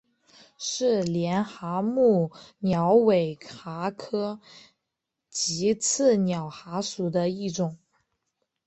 [0.57, 4.39] 是帘蛤目鸟尾蛤科
[5.29, 7.77] 棘刺鸟蛤属的一种。